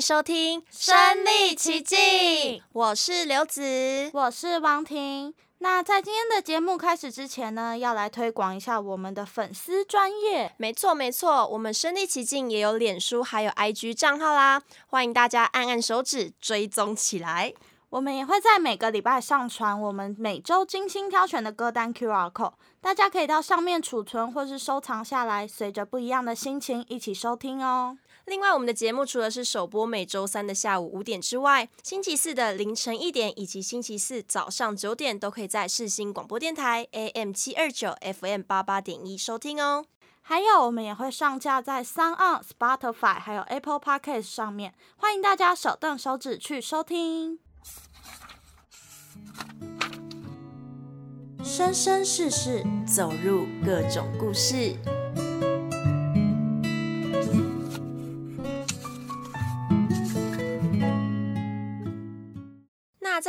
[0.00, 1.98] 迎收听《身历其境》，
[2.72, 5.34] 我是刘子，我是王婷。
[5.58, 10.54] 那在今天的节目开始之前呢，要来推广一下我们的粉丝专业。
[10.56, 17.52] 没错没错，我们身历其境也有脸书还有 IG 账号啦，欢迎大家按按手指追踪起来。
[17.90, 27.98] 我们也会在每个礼拜上传我们每周精心挑选的歌单 QR code，大家可以到上面储存或是收藏下来，随着不一样的心情一起收听哦。
[28.26, 39.84] 另外，我们的节目除了是首播每周三的下午五点之外，星期四的凌晨一点以及星期四早上九点都可以在世新广播电台 AM 七二九 FM 八八点一收听哦。
[40.22, 47.40] 还有，我们也会上架在 SoundOn、Spotify 还有 Apple Podcast 上面，欢迎大家手动手指去收听。
[51.42, 54.76] 生生世世，走入各种故事。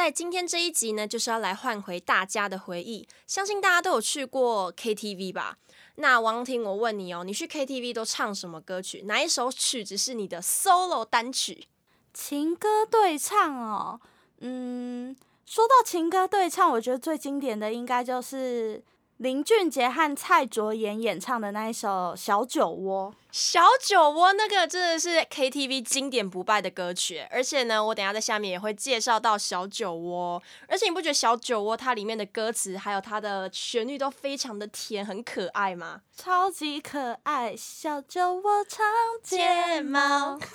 [0.02, 3.08] 在今天这一集呢，就是要来唤回大家的回忆。
[3.28, 5.60] 相信大家都有去过 KTV 吧？
[5.98, 9.04] 那王婷，我问你哦，你去 KTV 都唱什么歌曲？
[9.04, 11.68] 哪一首曲子是你的 solo 单曲？
[12.16, 14.02] 情歌对唱哦，
[14.40, 15.16] 嗯。
[15.46, 18.84] 说到情歌对唱，我觉得最经典的应该就是
[19.22, 23.12] 林俊杰和蔡卓妍演唱的那一首《小酒窝》。
[23.32, 30.42] 小酒窝那个真的是 KTV 经典不败的歌曲，而且呢，我等下在下面也会介绍到小酒窝。
[30.68, 36.02] 而且你不觉得小酒窝它里面的歌词还有它的旋律都非常的甜，很可爱吗？
[36.18, 38.84] 超级可爱，小酒窝长
[39.22, 40.40] 睫毛。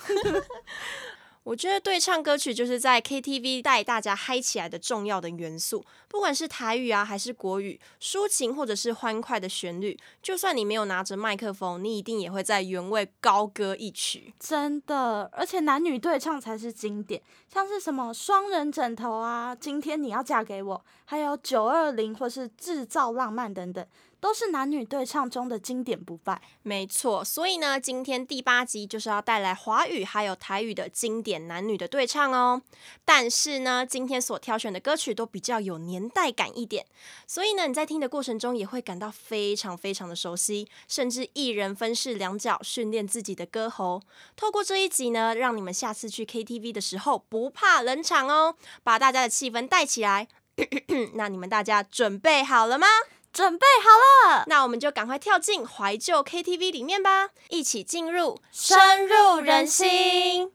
[1.47, 14.33] 我觉得对唱歌曲就是在 KTV 带大家嗨起来的重要的元素，不管是台语啊还是国语，抒情或者是欢快的旋律，就算你没有拿着麦克风，你一定也会在原位高歌一曲。
[14.37, 23.87] 真的，而且男女对唱才是经典，像是什么双人枕头啊，今天你要嫁给我，还有九二零或是制造浪漫等等。
[24.27, 27.23] 都是男女对唱中的经典不败，没错。
[27.23, 32.61] 所以呢，今天第八集就是要带来华语还有台语的经典男女的对唱哦。
[33.05, 36.85] 但是呢，今天所挑选的歌曲都比较有年代感一点，
[37.25, 44.01] 所以呢，你在听的过程中也会感到非常非常的熟悉，甚至一人分饰两角，训练自己的歌喉。
[44.35, 50.27] 透过这一集呢，让你们下次去 KTV 的时候不怕冷场哦，把大家的气氛带起来。
[51.13, 52.87] 那你们大家准备好了吗？
[53.37, 60.51] 准备好了，那我们就赶快跳进怀旧 KTV 里面吧，一起进入深入人心，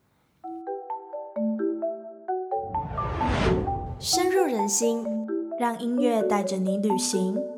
[4.00, 5.06] 深入人心，
[5.60, 7.51] 让音乐带着你旅行。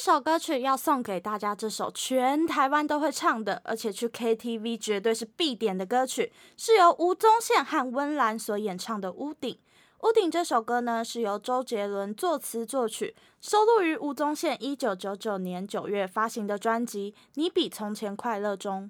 [0.00, 9.52] 这首歌曲要送给大家，这首全台湾都会唱的，而且去 KTV 绝对是必点的歌曲，是由吴宗宪和温岚所演唱的《屋顶》。
[10.08, 18.88] 《屋顶》这首歌呢，是由周杰伦作词作曲，收录于吴宗宪一九九九年九月发行的专辑《你比从前快乐》中。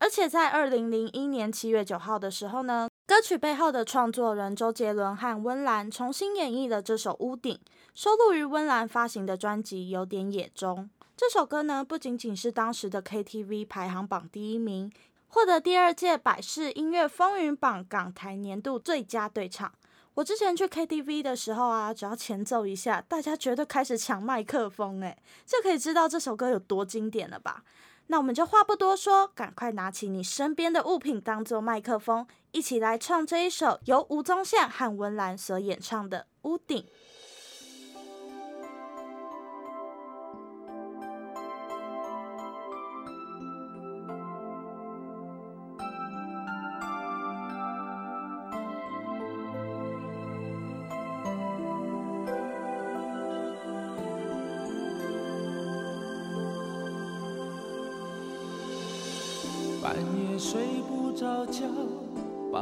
[0.00, 7.54] 而且在二零零一年七月九号的时候呢，歌曲背后的创作人周杰伦和温岚重新演绎了这首《屋顶》，
[7.94, 10.90] 收录于温岚发行的专辑《有点野》中。
[11.16, 14.92] 这首歌呢，不仅仅是当时的 KTV 排行榜第一名，
[15.28, 19.72] 获得第二届百事音乐风云榜港台年度最佳对唱。
[20.12, 25.16] 我之前去 KTV 的时候啊，只要前奏一下，大家绝对开始抢麦克风，诶，
[25.46, 27.62] 就可以知道这首歌有多经典了吧？
[28.10, 36.82] 那我们就话不多说，赶快拿起你身边的物品当做麦克风，一起来唱这一首由吴宗宪和文兰所演唱的《屋顶》。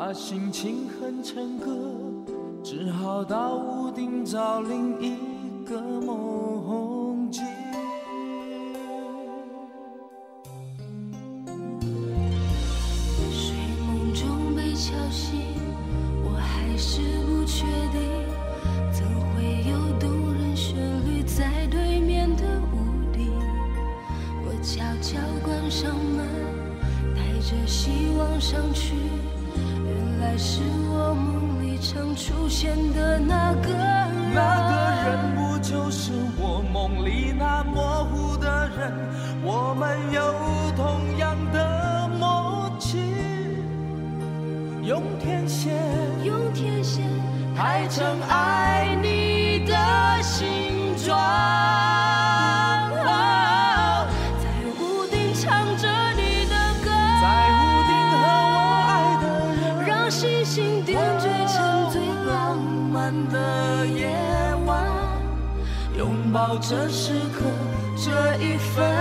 [0.07, 1.67] 把心情哼成歌
[2.63, 5.17] 只好到屋顶找另一
[5.65, 6.86] 个梦。
[39.49, 40.35] 我们有
[40.75, 42.99] 同样的默契
[44.83, 45.73] 用天线
[46.25, 47.05] 用天线
[47.55, 49.73] 排成爱你的
[50.21, 51.17] 形状
[54.43, 54.51] 在
[54.81, 56.91] 屋顶唱着你的歌
[57.23, 58.19] 在屋顶和
[58.51, 58.59] 我
[58.91, 58.91] 爱
[59.23, 62.59] 的人让星星点缀成最浪
[62.93, 64.09] 漫的夜
[64.67, 64.85] 晚
[65.97, 67.45] 拥抱这时刻
[67.97, 68.11] 这
[68.43, 68.96] 一分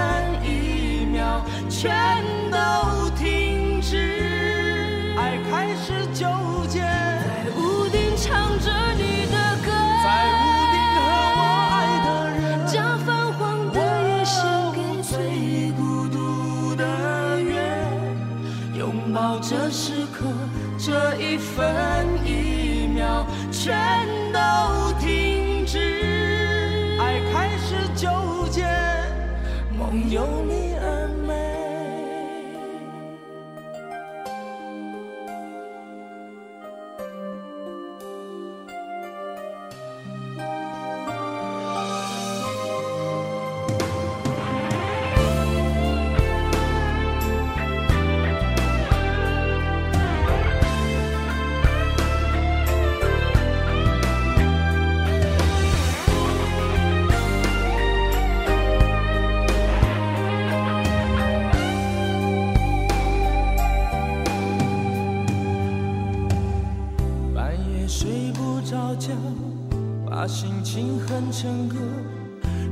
[71.35, 71.75] 成歌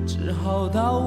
[0.07, 1.05] 只好到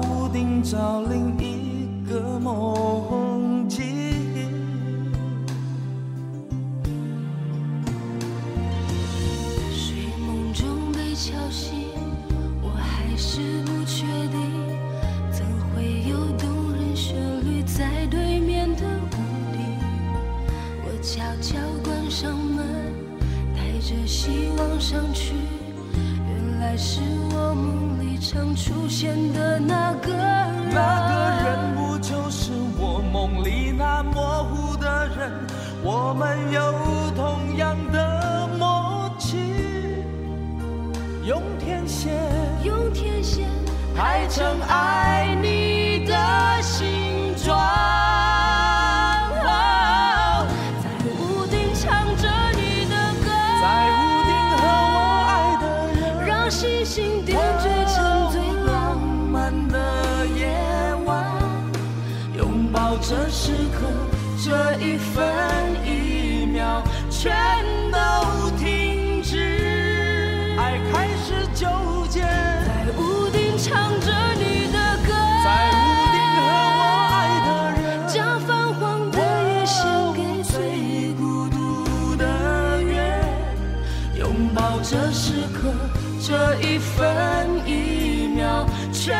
[86.79, 89.17] 分一秒全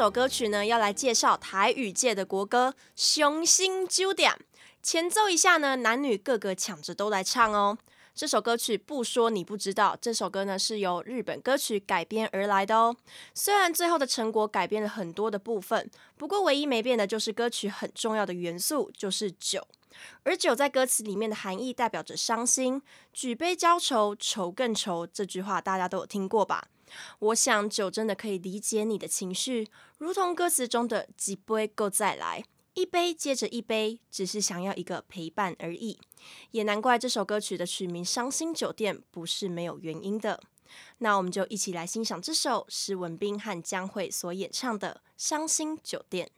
[0.00, 4.34] 首歌曲呢要来介绍台语界的国歌雄心九点。
[4.82, 7.76] 前奏一下呢男女个个抢着都来唱哦。
[8.14, 12.96] 这首歌曲不说你不知道这首歌呢是由日本歌曲改编而来的哦。
[13.34, 19.68] 虽然最后的成果改变了很多的部分不过唯一没变的就是歌曲很重要的元素就是酒。
[20.22, 22.80] 而酒在歌词里面的含义代表着伤心
[23.12, 26.68] 举杯浇愁愁更愁这句话大家都有听过吧？
[27.18, 29.68] 我想酒真的可以理解你的情绪，
[29.98, 32.44] 如同歌词中的“几杯够再来”，
[32.74, 35.98] 一杯接着一杯，只是想要一个陪伴而已。
[36.50, 40.40] 也难怪这首歌曲的曲名《伤心酒店》不是没有原因的。
[40.98, 46.30] 那我们就一起来欣赏这首施文斌和江蕙所演唱的《伤心酒店》。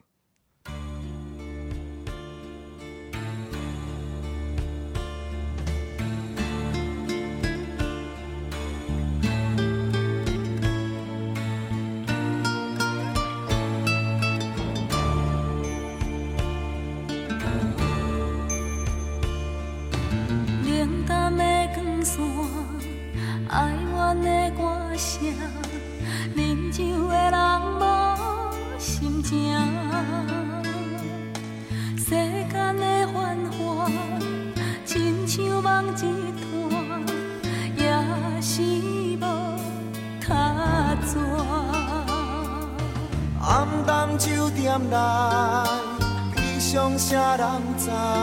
[47.93, 48.22] 人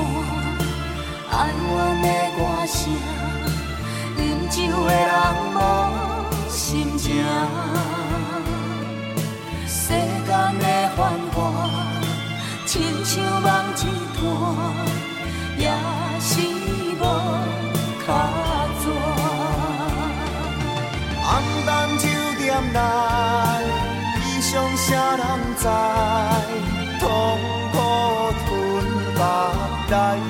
[0.00, 0.08] 山，
[1.30, 2.78] 爱我的歌声，
[4.18, 5.12] 饮酒的人
[5.54, 5.58] 无
[6.48, 6.58] 心
[6.98, 7.04] 情。
[9.66, 9.82] 世
[10.26, 10.28] 间
[10.58, 10.64] 的
[10.96, 10.98] 繁
[11.32, 11.38] 华，
[12.66, 12.70] 亲
[13.04, 13.78] 像梦一
[14.18, 14.20] 段，
[15.58, 15.62] 也
[16.20, 16.30] 是
[16.98, 17.02] 无
[18.04, 18.08] 卡
[18.82, 18.84] 转。
[21.26, 21.32] 暗
[21.66, 22.02] 淡酒
[22.38, 22.42] 店
[22.72, 22.78] 内，
[24.24, 25.22] 异乡谁人
[25.56, 25.62] 知？
[29.92, 30.29] I.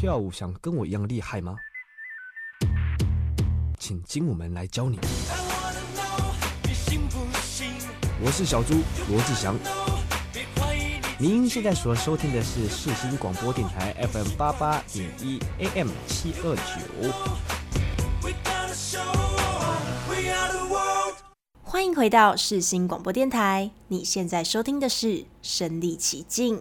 [0.00, 1.54] 跳舞想跟我一样厉害吗？
[3.78, 4.98] 请精武门来教你。
[8.22, 8.76] 我是小猪
[9.10, 9.54] 罗志祥。
[11.18, 17.12] 您现在所收听的是世新广播电台 FM 八八点一 AM 七二九。
[21.62, 25.08] 欢迎回到世新广播电台，你现在收听的是
[25.42, 26.56] 《身历其境》。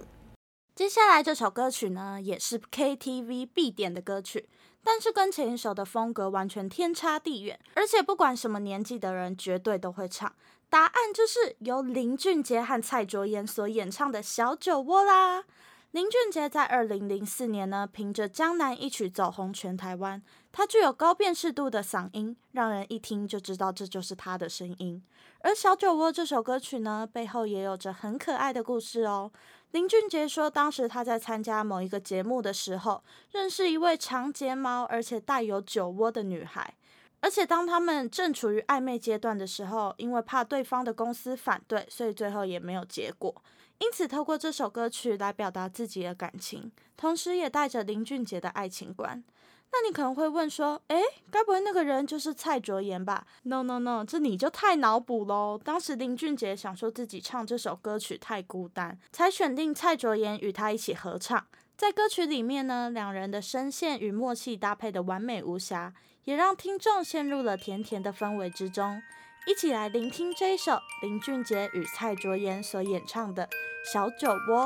[0.80, 4.48] 接下来这首歌曲呢，也是 KTV 必点的歌曲，
[4.82, 10.34] 但是跟前一首的风格完全天差地远，而且不管什么年纪的人绝对都会唱。
[10.70, 15.44] 答案就是由林俊杰和蔡卓妍所演唱的《小酒窝》啦。
[15.92, 20.22] 林俊杰在二零零四年呢，凭着《江南》一曲走红全台湾。
[20.52, 25.04] 他具有高辨识度的嗓音，让人一听就知道这就是他的声音。
[25.42, 29.32] 而《小酒窝》这首歌曲呢，背后也有着很可爱的故事哦。
[29.72, 36.74] 林俊杰说，当时他在参加某一个节目的时候，认识一位长睫毛而且带有酒窝的女孩。
[37.22, 43.36] 而且当他们正处于暧昧阶段的时候，因为怕对方的公司反对，所以最后也没有结果。
[43.78, 49.24] 因此，透过这首歌曲来表达自己的感情，同时也带着林俊杰的爱情观。
[49.72, 55.60] 那你可能会问说，诶，该不会那个人就是蔡卓妍吧？No No No，这你就太脑补喽。
[55.64, 61.46] 当时林俊杰想说自己唱这首歌曲太孤单，才选定蔡卓妍与他一起合唱。
[61.78, 65.94] 在歌曲里面呢，两人的声线与默契搭配得完美无瑕。
[66.26, 69.02] 也让听众陷入了甜甜的氛围之中，
[69.48, 73.48] 一起来聆听这一首林俊杰与蔡卓妍所演唱的
[73.92, 74.66] 《小酒窝》。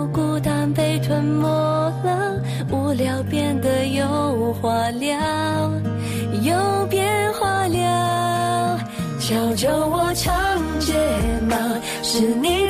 [1.11, 5.19] 怎么了，无聊变得有话聊，
[6.41, 8.79] 有变化了。
[9.19, 10.33] 小酒窝长
[10.79, 10.93] 睫
[11.49, 11.57] 毛，
[12.01, 12.60] 是你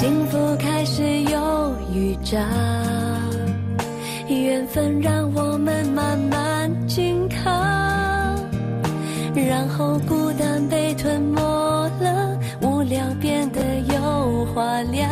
[0.00, 2.38] 幸福开始有预兆，
[4.30, 7.50] 缘分让我们慢慢紧靠。
[9.34, 11.38] 然后孤单被吞没
[12.00, 13.60] 了，无聊变得
[13.92, 15.06] 有话聊，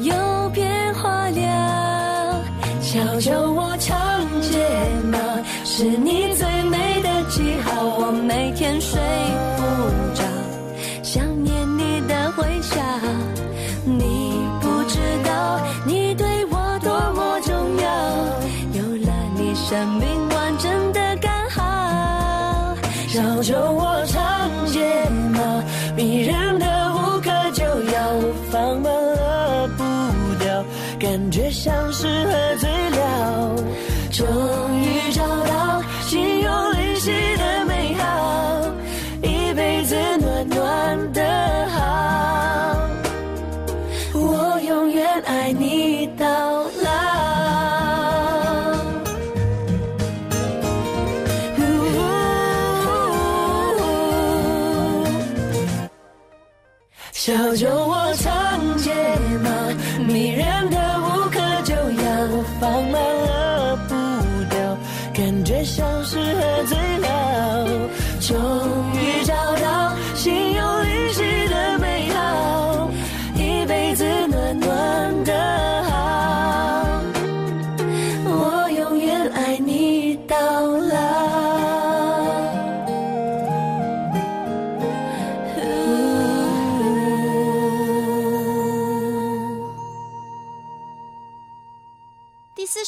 [0.00, 2.42] 有变化了。
[2.80, 3.98] 小酒窝长
[4.40, 4.66] 睫
[5.12, 5.18] 毛，
[5.66, 6.32] 是你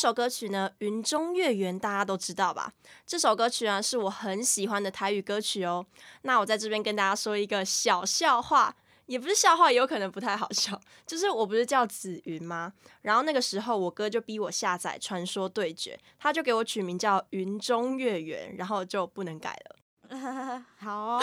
[0.01, 2.73] 首歌曲呢，《云中月圆》，大家都知道吧？
[3.07, 5.85] 这首歌曲啊，是我很喜欢的台语歌曲哦。
[6.23, 10.81] 那我在这边跟大家说一个小笑话，也不是笑话，有可能不太好笑。
[11.07, 12.73] 就是我不是叫紫云吗？
[13.03, 19.77] 然后那个时候我哥就逼我下载《传说对决》，他就给我取名叫《云中月圆》，然后就不能改了。
[20.81, 21.21] 好，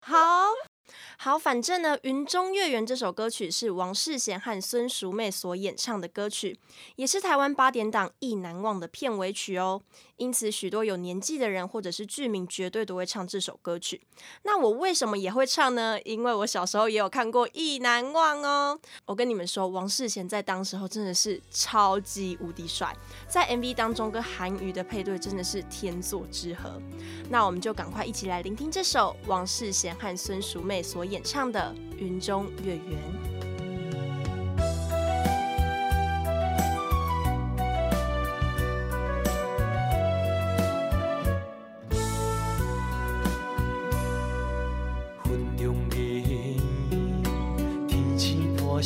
[0.00, 0.48] 好。
[1.18, 6.58] 好，反正呢，《云中月圆》这首歌曲是王世贤和孙淑媚所演唱的歌曲，
[6.96, 9.82] 也是台湾八点档《意难忘》的片尾曲哦。
[10.16, 14.00] 因此，许多有年纪的人或者是剧迷绝对都会唱这首歌曲。
[14.44, 16.00] 那我为什么也会唱呢？
[16.02, 18.78] 因为我小时候也有看过《意难忘》哦。
[19.04, 22.96] 我跟你们说，王世贤在当时候真的是超级无敌帅，
[23.28, 26.80] 在 MV 当中跟韩瑜的配对真的是天作之合。
[27.28, 32.98] 那我们就赶快一起来聆听这首王世贤和孙淑媚所演唱的《云中月圆》。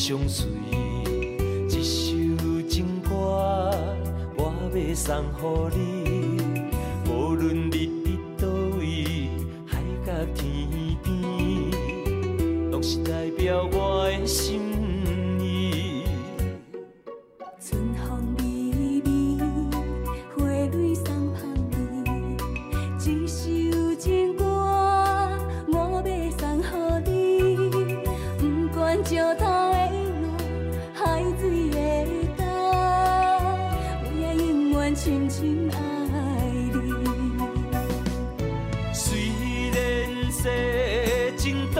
[0.00, 0.48] 相随，
[1.68, 2.16] 一首
[2.66, 3.70] 情歌，
[4.34, 6.40] 我要送乎你。
[7.04, 9.28] 无论你伫倒位，
[9.66, 10.66] 海角天
[11.04, 14.89] 边，拢是代表我的心。
[41.40, 41.79] 相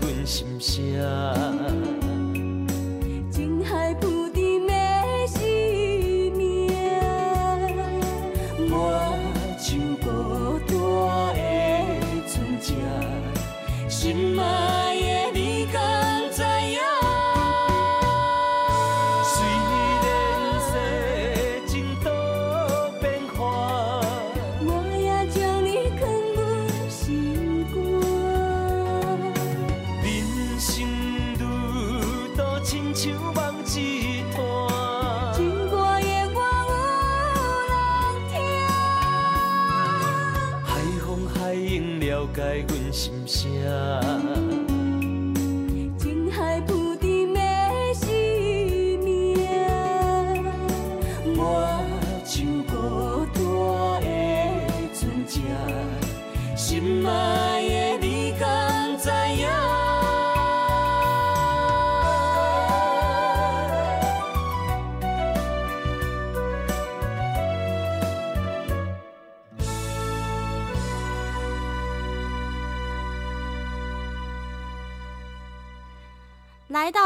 [0.00, 1.81] 阮心声。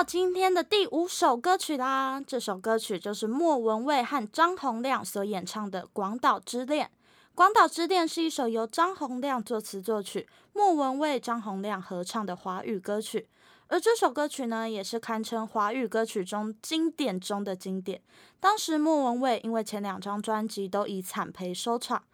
[0.06, 6.86] 今天的第五首歌曲啦，这首歌曲就是莫文蔚和张洪量所演唱的《广岛之恋》。
[7.34, 13.26] 《广岛之恋》是一首由张洪量作词作曲，莫文蔚、张洪量合唱的华语歌曲。
[13.66, 18.00] 而这首歌曲呢，也是堪称华语歌曲中经典中的经典。
[18.38, 22.04] 当时莫文蔚因为前两张专辑都以惨赔收场，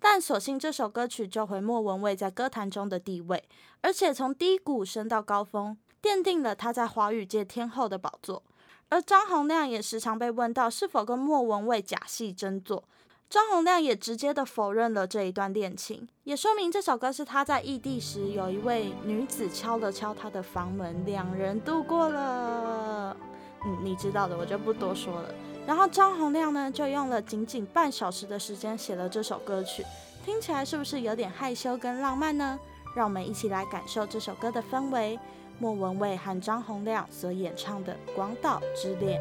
[0.00, 3.46] 但所幸这首歌曲救回莫文蔚在歌坛中的地位，
[3.82, 5.76] 而且从低谷升到高峰。
[6.02, 8.42] 奠定了他在华语界天后的宝座，
[8.88, 12.82] 而张洪量也时常被问到是否跟莫文蔚假戏真做，
[13.30, 23.16] 张洪量也直接的否认了这一段恋情，也说明这首歌是他在异地时有一位女子敲了敲他的房门，两人度过了，
[23.64, 25.32] 嗯，你知道的，我就不多说了。
[25.64, 29.84] 然后张洪量呢，就用了仅仅半小时的时间写了这首歌曲，
[30.26, 32.58] 听起来是不是有点害羞跟浪漫呢？
[32.96, 35.16] 让我们一起来感受这首歌的氛围。
[35.62, 39.20] 莫文蔚和张洪量所演唱的《广岛之恋》。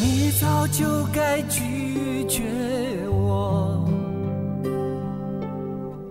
[0.00, 2.44] 你早就该拒绝
[3.10, 3.84] 我，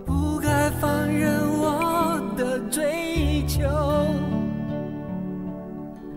[0.04, 3.62] 不该放任我的追求，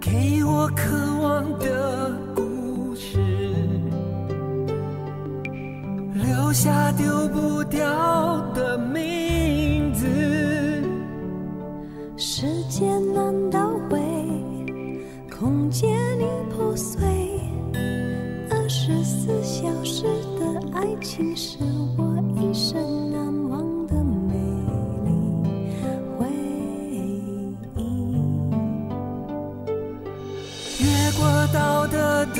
[0.02, 3.18] 给我渴望的故事，
[6.14, 10.41] 留下丢不掉的名字。
[12.24, 14.00] 时间难倒回，
[15.28, 17.02] 空间已破碎。
[18.48, 20.04] 二十四小时
[20.40, 21.58] 的爱情是
[21.98, 24.36] 我一生难忘的美
[25.04, 25.10] 丽
[26.20, 26.28] 回
[26.92, 26.96] 忆。
[30.80, 30.86] 越
[31.18, 32.40] 过道德的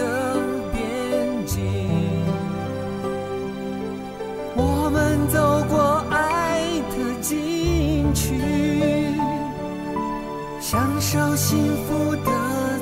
[11.12, 12.32] 享受幸福的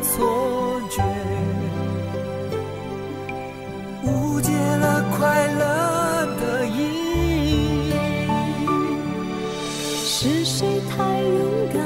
[0.04, 1.02] 错觉，
[4.04, 7.92] 误解了快乐的意义。
[10.06, 11.42] 是谁太勇
[11.74, 11.82] 敢，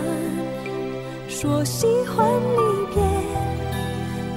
[1.29, 2.57] 说喜欢离
[2.93, 3.01] 别？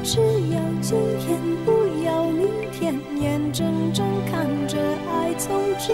[0.04, 0.20] 只
[0.52, 1.72] 要今天，不
[2.04, 4.78] 要明天，眼睁睁看着
[5.10, 5.92] 爱从指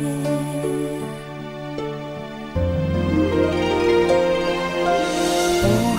[0.00, 0.04] 不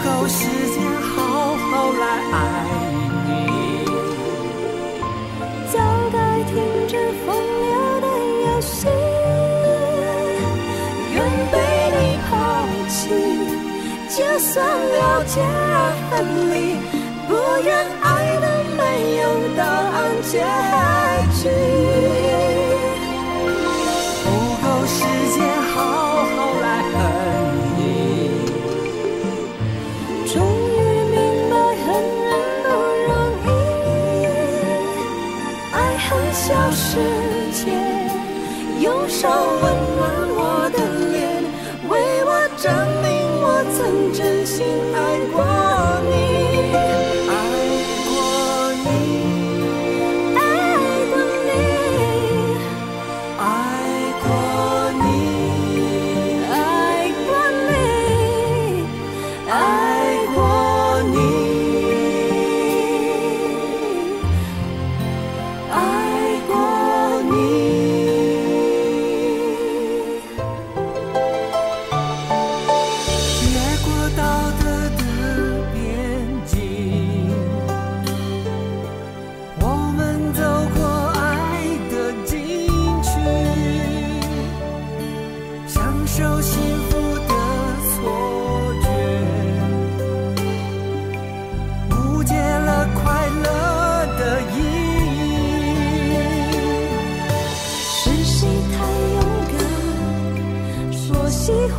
[0.03, 0.39] 够时
[0.73, 2.35] 间好好来爱
[3.27, 3.29] 你，
[5.71, 5.73] 早
[6.11, 6.17] 该
[6.49, 6.51] 停
[6.87, 6.91] 止
[7.25, 7.69] 风流
[8.01, 8.05] 的
[8.45, 8.87] 游戏。
[11.13, 11.15] 愿
[11.51, 11.55] 被
[11.99, 12.31] 你抛
[12.89, 12.99] 弃，
[14.09, 16.11] 就算了解而分
[16.49, 16.55] 离，
[17.27, 17.29] 不
[17.63, 17.69] 愿
[18.01, 18.05] 爱
[18.41, 18.79] 的没
[19.21, 19.23] 有
[19.55, 19.59] 答
[19.93, 20.33] 案结
[21.43, 21.45] 局。
[39.21, 39.80] 手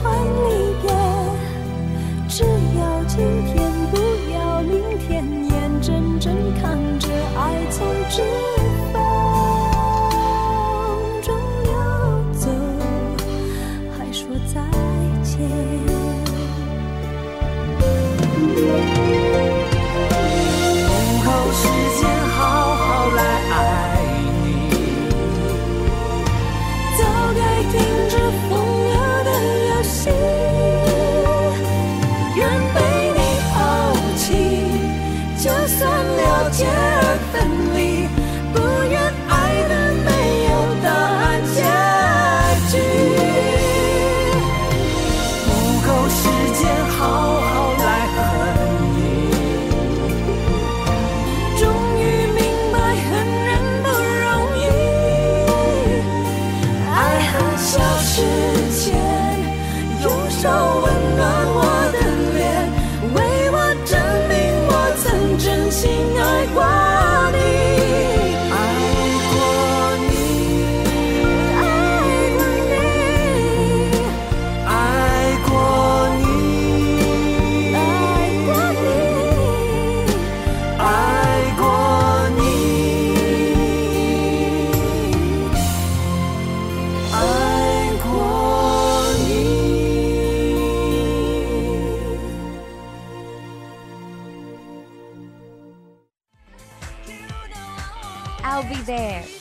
[0.02, 0.61] 就算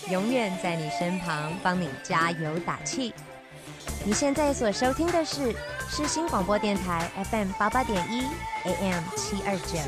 [0.10, 3.14] 永远在你身旁，帮你加油打气。
[4.06, 5.56] 你现在所收听的是
[5.90, 8.24] 世新广播电台 FM 八八点一
[8.64, 9.80] AM 七二九，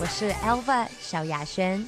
[0.00, 1.86] 我是 Alva 小雅轩。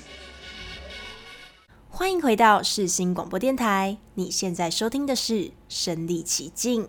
[1.88, 5.34] 欢迎回到世新广播电台，你现在收听的是
[5.68, 6.86] 《身历其境》。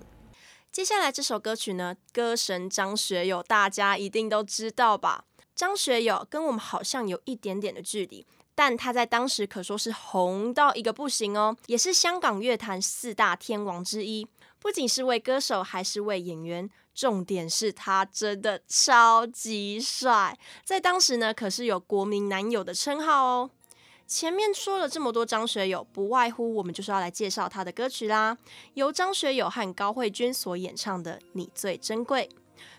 [0.71, 5.25] 接下来这首歌曲呢，歌神张学友大家一定都知道吧？
[5.55, 8.25] 张学友跟我们好像有一点点的距离，
[8.55, 14.25] 但他在当时可说是红到一个不行哦，也是香港乐坛四大天王之一。
[14.59, 23.51] 不仅是位歌手，还是位演员，重点是他真的超级帅，在当时呢，可是有国民男友的称号哦。
[24.07, 28.37] 前面说了这么多张学友，不外乎我们就是要来介绍他的歌曲啦。
[28.75, 32.29] 由张学友和高慧君所演唱的《你最珍贵》，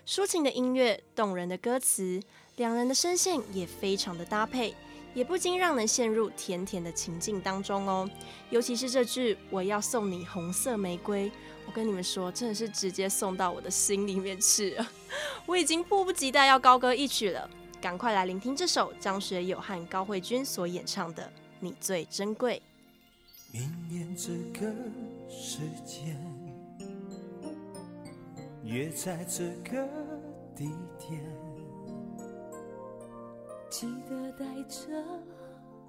[0.09, 2.21] 抒情的音乐，动人的歌词，
[2.55, 4.73] 两人的声线也非常的搭配，
[5.13, 8.09] 也不禁让人陷入甜甜的情境当中哦。
[8.49, 11.31] 尤其是这句“我要送你红色玫瑰”，
[11.65, 14.87] 我跟你们说，真的是直接送到我的心里面去了。
[15.45, 17.49] 我已经迫不及待要高歌一曲了。
[17.79, 21.23] 赶快来聆听这首张学友和高慧君所演唱的
[21.59, 22.61] 《你最珍贵》。
[23.53, 24.73] 明年这个
[25.29, 26.19] 时间，
[28.63, 29.87] 约在这个
[30.55, 31.23] 地点，
[33.69, 35.03] 记得带着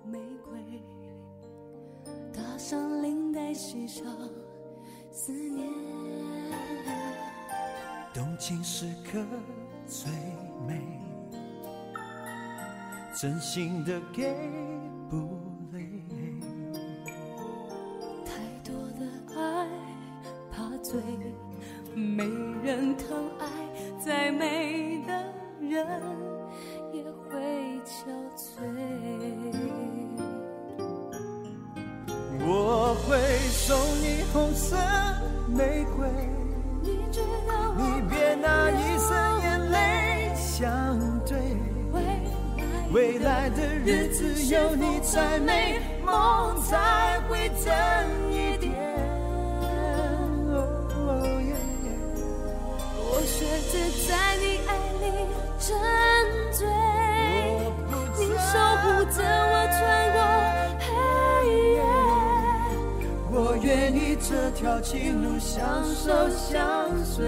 [0.04, 0.82] 玫瑰，
[2.32, 4.04] 打上领带，系上
[5.12, 5.68] 思念，
[8.12, 9.24] 动情时刻
[9.86, 10.10] 最
[10.66, 10.82] 美。
[13.14, 14.32] 真心的给
[15.08, 15.40] 不
[15.72, 15.88] 累，
[18.24, 18.32] 太
[18.64, 19.06] 多的
[19.40, 19.68] 爱
[20.50, 21.00] 怕醉，
[21.94, 22.24] 没
[22.62, 23.46] 人疼爱，
[23.98, 26.37] 再美的人
[33.08, 33.16] 会
[33.50, 34.76] 送你红色
[35.48, 36.06] 玫瑰，
[36.82, 41.38] 你别拿一生眼泪相对。
[42.92, 47.66] 未来的日子有你才美，梦才会真
[48.30, 48.74] 一点。
[53.00, 53.74] 我学着
[54.06, 54.36] 在
[64.58, 67.24] 一条情路相守相随，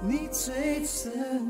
[0.00, 1.49] 你最珍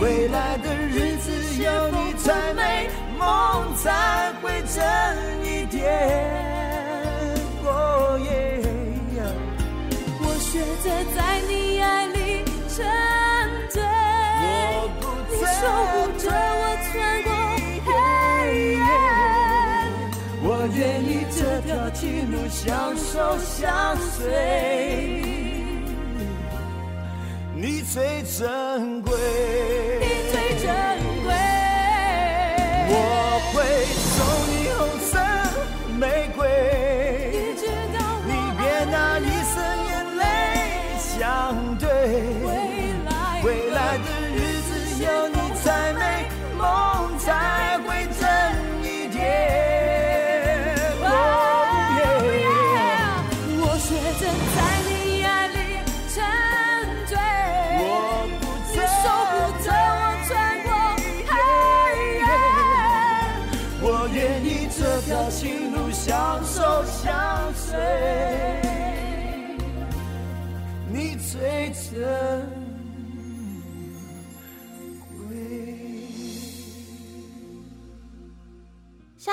[0.00, 1.32] 未来的日子
[1.62, 2.88] 有你才美，
[3.18, 4.78] 梦才会真
[5.44, 5.82] 一点。
[7.64, 8.62] Oh yeah,
[9.16, 9.34] yeah.
[10.20, 10.86] 我学着
[11.16, 11.18] 在
[11.48, 12.86] 你爱里沉
[13.70, 13.82] 醉，
[15.30, 16.92] 你守护着我穿
[17.24, 17.28] 过
[17.84, 17.88] 黑
[18.74, 18.80] 夜。
[20.40, 25.27] 我愿意这条情路相守相随。
[27.90, 29.16] 最珍贵，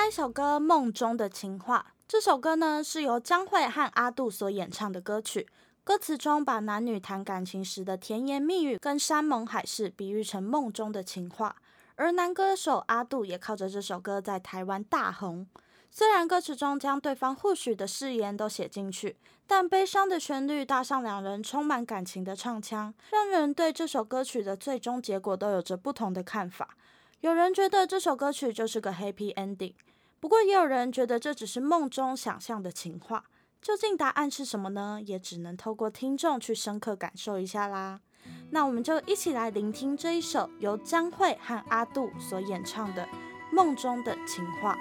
[0.05, 5.47] 下一首歌《梦中的情话》，这首歌呢是由江蕙和阿杜所演唱的歌曲。
[5.83, 11.55] 歌词中把男女谈感情时的甜言蜜语跟山盟海誓比喻成梦中的情话，
[11.95, 15.47] 而男歌手阿杜也靠着这首歌在台湾大红。
[15.89, 26.77] 虽然歌词中将对方互许的誓言都写进去，但悲伤的旋律搭上两人充满感情的唱腔，让人对这首歌曲的最终结果都有着不同的看法。
[27.21, 29.73] 有人觉得这首歌曲就是个 happy ending，
[30.25, 33.25] 不过也有人觉得这只是梦中想象的情话。
[33.61, 34.99] 究竟答案是什么呢？
[35.05, 37.99] 也只能透过听众去深刻感受一下啦。
[38.49, 43.03] 那我们就一起来聆听这一首由江蕙和阿杜所演唱的
[43.51, 44.73] 《梦中的情话》。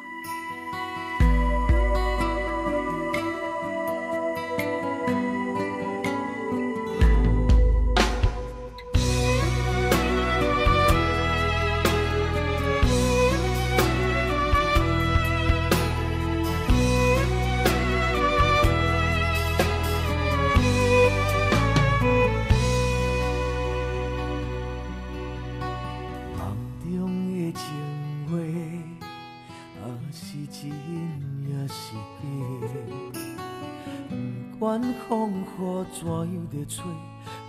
[35.08, 35.44] 风雨
[35.92, 36.82] 怎样在找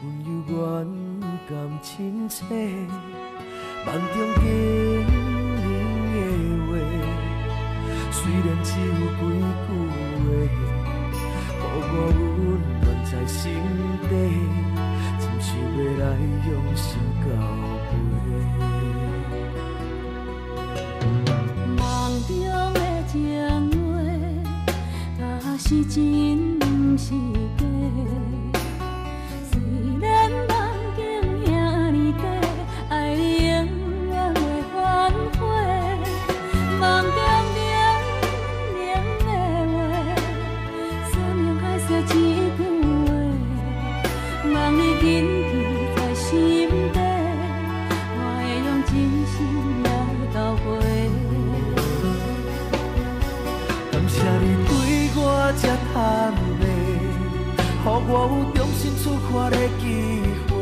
[0.04, 0.54] 温柔软
[1.50, 2.44] 甘亲切？
[3.86, 5.64] 梦中经年
[6.12, 6.16] 的
[6.68, 6.72] 话，
[8.12, 9.22] 虽然只有几
[9.62, 9.68] 句
[10.22, 12.04] 话，予我温
[12.82, 13.36] 暖在心
[14.10, 14.12] 底，
[15.20, 15.48] 真想
[15.78, 16.04] 要来
[16.48, 16.86] 用心
[17.22, 17.26] 交
[17.86, 17.90] 陪。
[21.78, 21.82] 梦
[22.28, 22.32] 中
[22.74, 23.14] 的情
[23.72, 23.98] 话，
[25.20, 25.22] 若
[25.58, 25.96] 是真，
[26.96, 27.45] 毋
[58.08, 60.55] 我有重新出发的机会，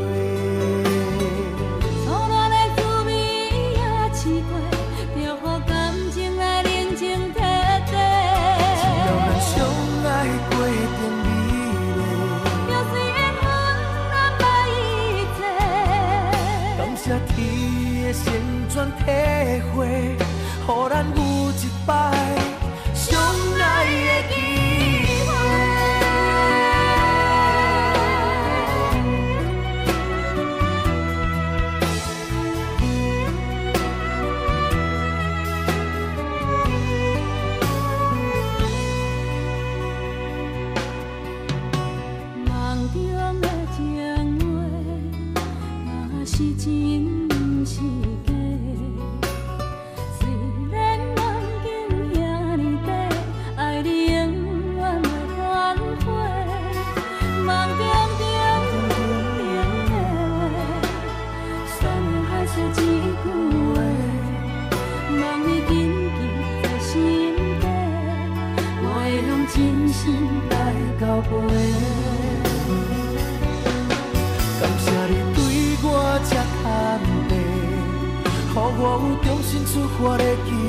[79.74, 80.63] 生活的记。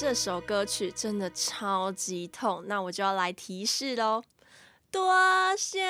[0.00, 4.22] 这首歌曲真的超级痛，那我就要来提示喽。
[4.90, 5.14] 多
[5.58, 5.84] 谢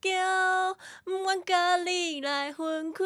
[0.00, 3.04] 叫，不愿甲你来分开。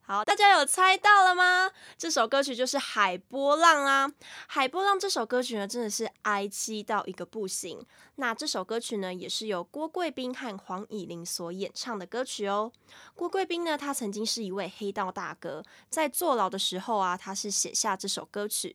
[0.00, 1.70] 好，大家有猜到了吗？
[1.98, 4.08] 这首歌曲就是《海波浪》啊，
[4.46, 7.84] 《海波浪》这首歌曲呢，真的是哀凄到一个不行。
[8.14, 12.72] 那这首歌曲呢，也是由郭贵宾和黄以玲所演唱的歌曲哦。
[13.14, 18.74] 郭贵宾呢，他曾经是一位黑道大哥，在坐牢的时候啊，他是写下这首歌曲。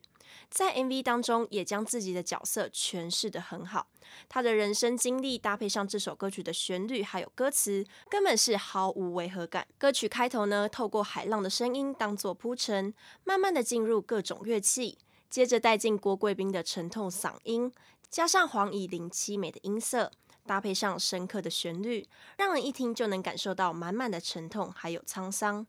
[0.50, 3.86] 在 MV 当中，也将自己的角色诠释得很好。
[4.28, 9.66] 他的人生经历搭配上这首歌曲的旋律还有歌词，根本是毫无违和感。
[9.76, 12.94] 歌曲开头呢，透过海浪的声音当作铺陈，
[13.24, 17.70] 慢慢的进入各种乐器，接着带进郭贵宾的沉痛嗓音，
[18.08, 20.10] 加上黄以玲凄美的音色，
[20.46, 25.66] 搭配上深刻的旋律，让人一听就能感受到满满的沉痛还有沧桑。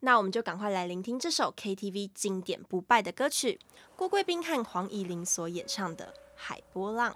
[0.00, 3.58] 那我们就赶快来聆听这首 KTV 经典不败的歌曲，
[3.96, 7.12] 郭贵宾和黄乙玲所演唱的《海波浪》。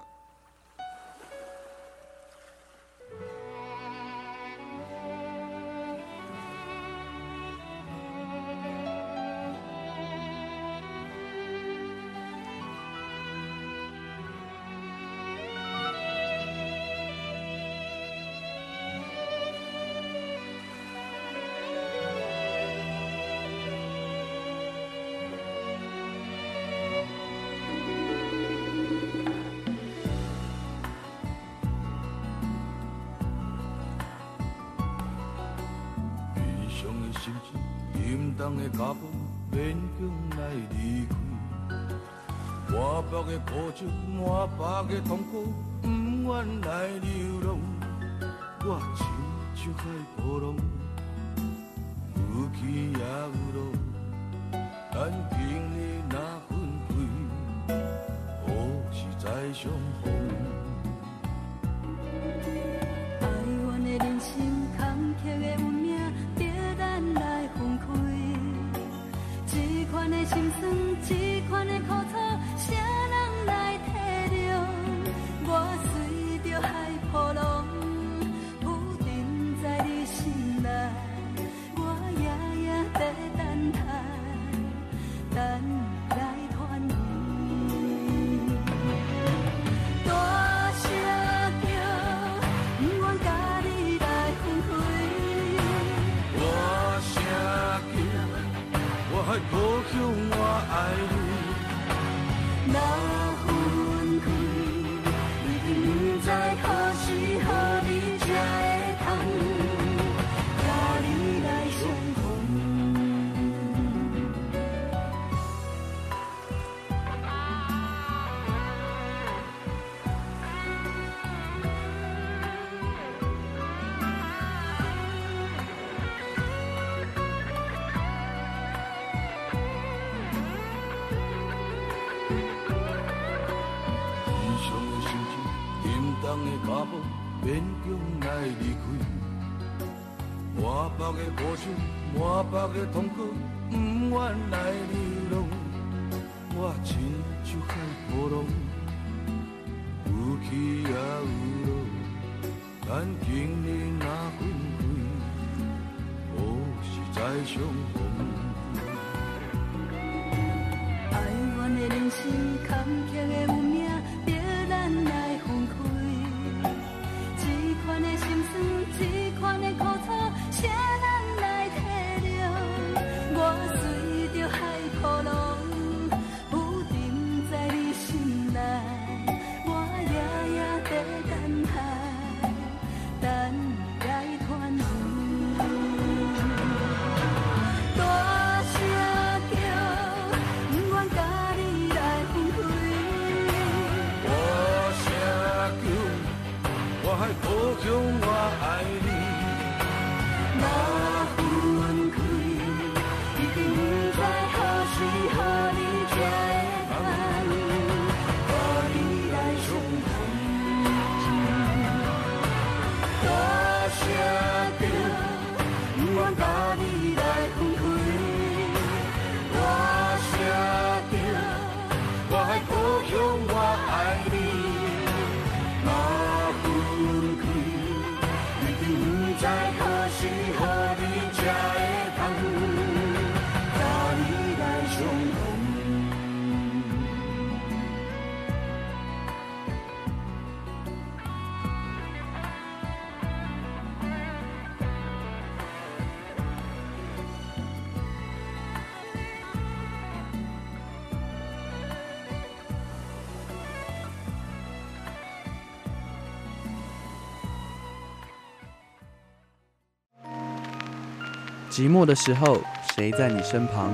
[261.79, 262.61] 寂寞的时候，
[262.93, 263.93] 谁在你身旁？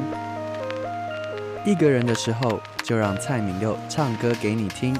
[1.67, 4.95] 一个人的时候，就让蔡敏佑唱歌给你听。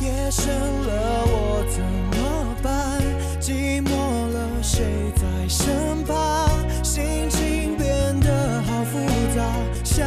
[0.00, 1.84] 夜深了，我怎
[2.18, 3.00] 么办？
[3.40, 3.90] 寂寞
[4.32, 6.50] 了，谁在身旁？
[6.82, 8.98] 心情变得好复
[9.36, 9.44] 杂，
[9.84, 10.04] 想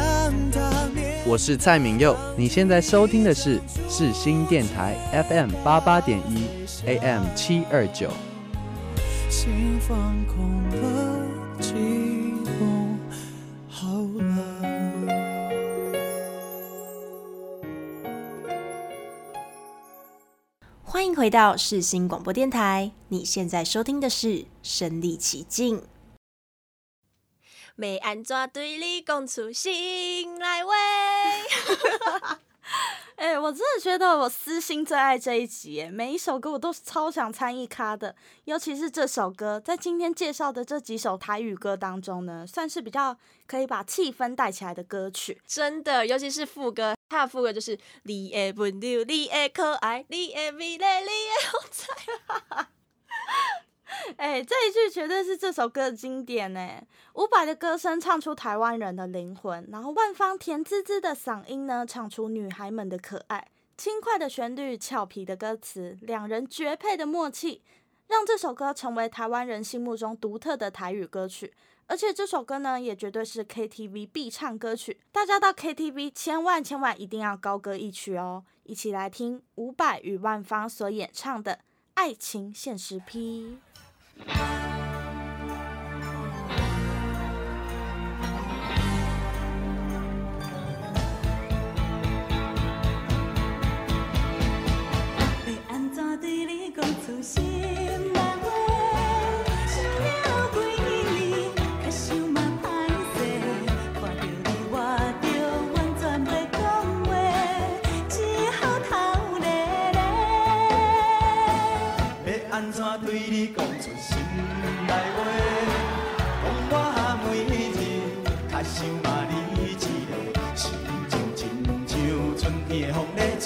[0.52, 0.60] 他。
[1.24, 3.58] 我是蔡敏佑，你现在收听的是
[3.88, 4.94] 世新电台
[5.30, 6.46] FM 八八点一
[6.84, 8.10] AM 七二九。
[9.30, 10.99] 心放空了，
[21.30, 24.28] 到世新广播电台，你现在收听的是
[24.62, 25.78] 《身历其境》。
[27.76, 30.72] 没安怎对你讲出心来话。
[33.16, 43.16] 哎、欸，我真的觉得我私心最爱这一集，每一首歌我都超想参与咖的，尤其是这首歌，在今天介绍的这几首台语歌当中呢，算是比较
[43.46, 45.40] 可以把气氛带起来的歌曲。
[45.46, 52.68] 真的，尤其是副歌，他的副歌就是“你的温柔，你的可爱，你的美丽，你的风采”。
[54.16, 56.80] 哎、这一句绝对是这首歌的经典呢。
[57.14, 63.48] 伍佰的歌声唱出台湾人的灵魂，然后万芳甜滋滋的嗓音呢，唱出女孩们的可爱。
[63.76, 67.62] 轻快的旋律，俏皮的歌词，两人绝配的默契，
[68.06, 71.52] 让这首歌成为台湾人心目中独特的台语歌曲。
[71.90, 75.00] 而且这首歌呢，也绝对是 KTV 必唱歌曲。
[75.10, 78.44] 大家到 KTV 千万千万一定要高歌一曲哦！
[78.62, 81.54] 一起来听伍佰与万芳所演唱的
[81.94, 83.58] 《爱情现实批》。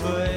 [0.04, 0.33] 的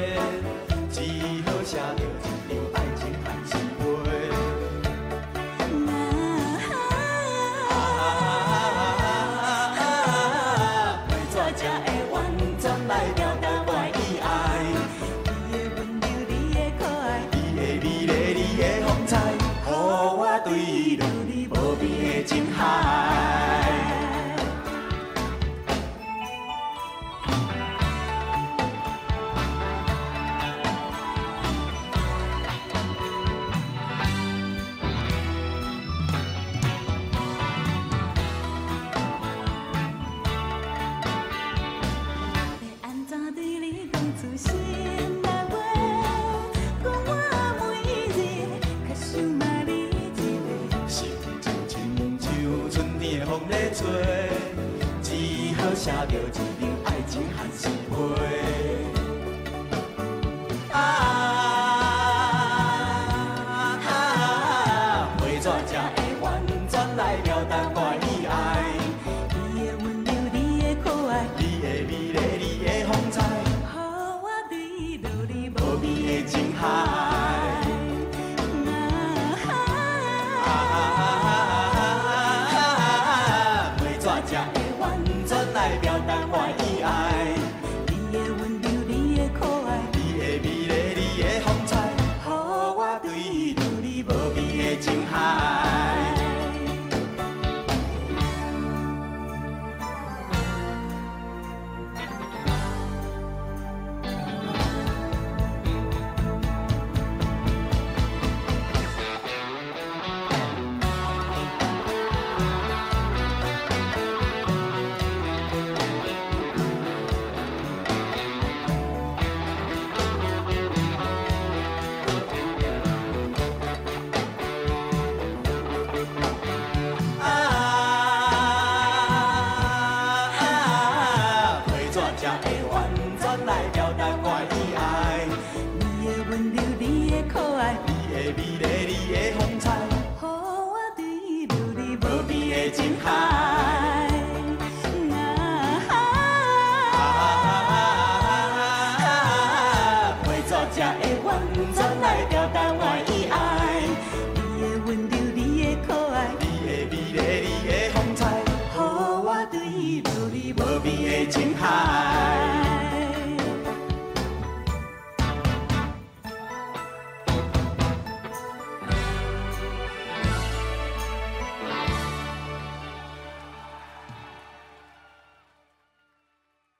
[132.36, 132.67] Italia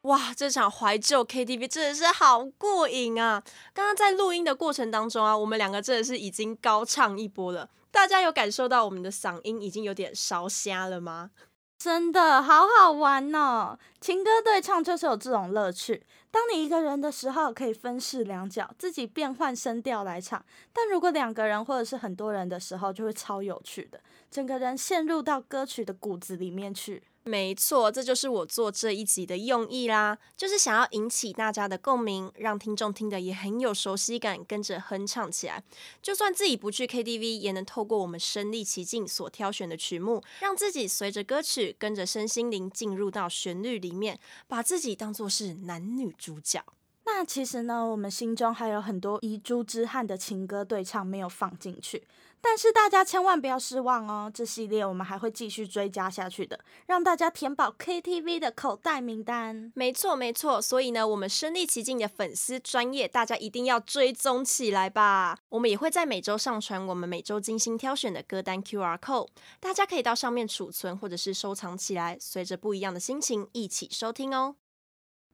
[0.08, 3.42] 哇，这场怀旧 KTV 真的是好过瘾啊！
[3.74, 7.68] 刚刚在录音的过程当中啊，我们两个真的是已经高唱一波了。
[7.90, 11.30] 大家有感受到我们的嗓音已经有点烧瞎了吗？
[11.78, 13.78] 真的好好玩哦！
[14.00, 16.06] 情歌对唱就是有这种乐趣。
[16.30, 20.40] 当你一个人的时候，可以分饰两角，自己变换声调来唱；
[20.72, 24.00] 但如果两个人或者是很多人的时候，就会超有趣的，
[24.30, 27.02] 整个人陷入到歌曲的骨子里面去。
[27.28, 35.62] 没错，这就是我做这一集的用意啦，就是想要引起大家的共鸣，让听众听得也很有熟悉感，跟着哼唱起来。
[36.00, 46.64] 就算自己不去 KTV，也能透过我们身历其境所挑选的曲目，让自己随着歌曲，跟着身心灵进入到旋律里面，把自己当作是男女主角。
[47.04, 52.02] 那其实呢，我们心中还有很多遗珠之憾的情歌对唱没有放进去。
[52.40, 59.72] 但是大家千万不要失望哦，这系列我们还会继续追加下去的，让大家填饱 KTV 的口袋名单。
[59.74, 65.38] 没错没错，所以呢，我们身临其境的粉丝专业，大家一定要追踪起来吧。
[65.48, 69.28] 我们也会在每周上传我们每周精心挑选的歌单 QR code，
[69.60, 74.56] 大家可以到上面储存或者是收藏起来，随着不一样的心情一起收听哦。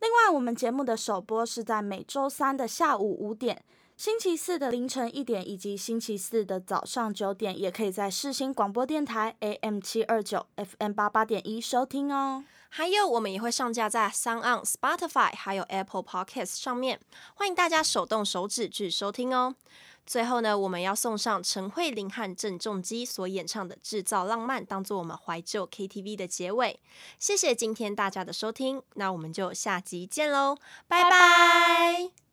[0.00, 3.64] 另外，我们节目的首播是在每周三的下午五点。
[3.96, 12.44] 星期四的凌晨一点以及星期四的早上九点，也可以在世新广播电台 AM 七二九 FM 八八点一收听哦。
[12.68, 16.98] 还有，我们也会上架在 SoundOn、Spotify 还有 Apple Podcast 上面，
[17.34, 19.54] 欢迎大家手动手指去收听哦。
[20.04, 26.80] 最后呢，我们要送上陈慧琳和郑中基所演唱的《制造浪漫》，当做我们怀旧 KTV 的结尾。
[27.20, 30.56] 谢谢今天大家的收听，那我们就下集见喽，
[30.88, 31.10] 拜拜。
[31.10, 32.23] 幻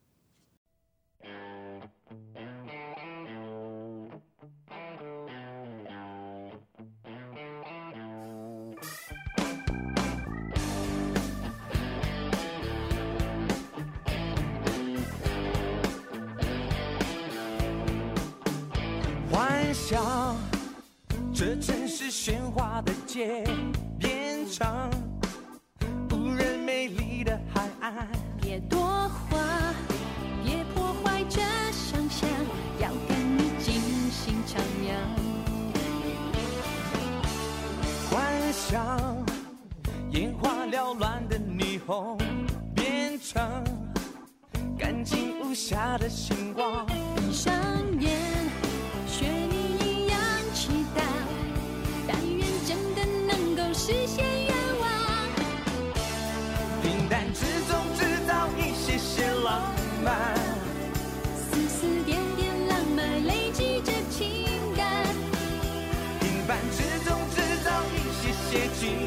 [19.92, 20.38] 想，
[21.34, 23.44] 这城市喧哗的街，
[24.00, 24.90] 变成
[26.12, 28.08] 无人美丽的海岸。
[28.42, 29.38] 别多话，
[30.46, 31.42] 别破坏这
[31.74, 32.30] 想象，
[32.80, 34.96] 要跟你尽兴徜徉。
[38.10, 39.26] 幻想，
[40.12, 42.18] 眼花缭乱的霓虹，
[42.74, 43.42] 变成
[44.80, 46.86] 干净无瑕的星光。
[46.86, 47.54] 闭上
[48.00, 48.41] 眼。
[53.84, 54.86] 实现愿望，
[56.84, 59.74] 平淡之中制造一些些浪
[60.04, 60.14] 漫，
[61.34, 64.46] 丝丝点点浪漫累积着情
[64.78, 64.86] 感，
[66.20, 69.01] 平凡之中制造一些些惊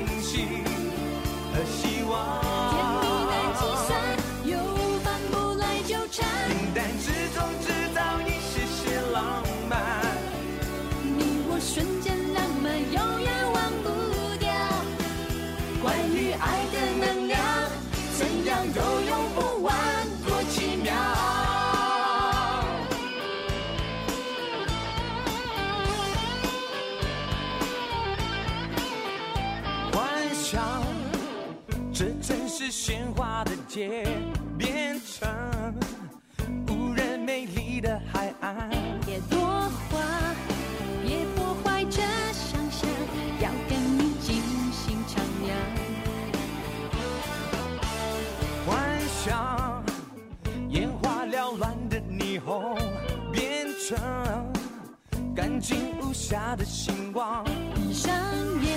[56.35, 57.45] 无瑕的星光。
[57.77, 58.13] 闭上
[58.61, 58.77] 眼，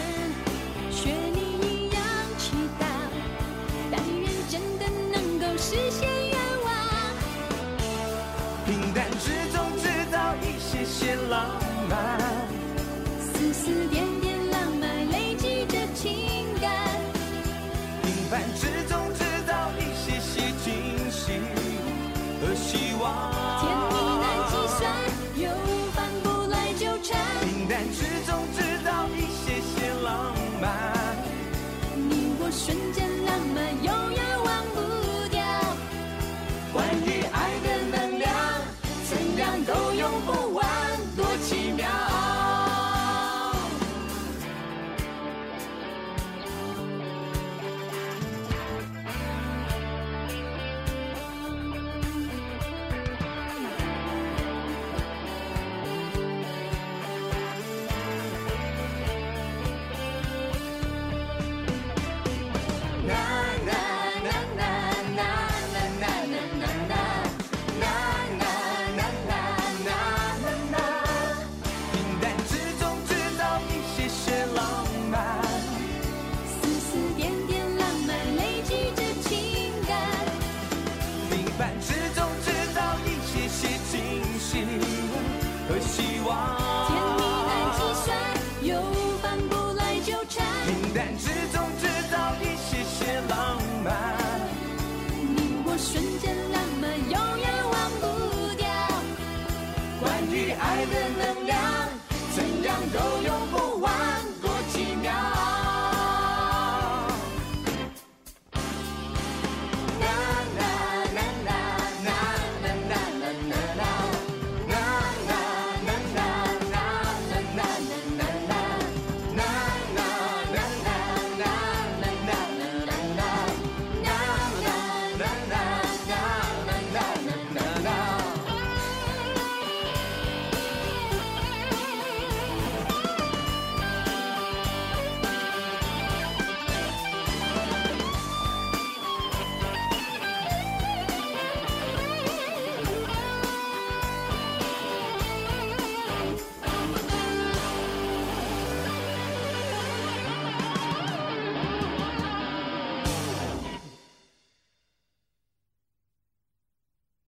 [0.91, 1.99] 学你一样
[2.37, 2.85] 祈祷，
[3.89, 6.69] 但愿真的能够实现愿望。
[8.63, 11.49] 平淡之中制造一些些浪
[11.89, 12.19] 漫，
[13.19, 14.05] 丝丝点